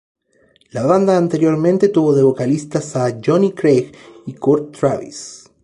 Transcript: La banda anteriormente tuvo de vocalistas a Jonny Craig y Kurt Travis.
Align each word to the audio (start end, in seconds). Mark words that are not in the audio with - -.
La 0.71 0.83
banda 0.83 1.15
anteriormente 1.15 1.87
tuvo 1.89 2.15
de 2.15 2.23
vocalistas 2.23 2.95
a 2.95 3.19
Jonny 3.23 3.51
Craig 3.53 3.91
y 4.25 4.33
Kurt 4.33 4.75
Travis. 4.75 5.45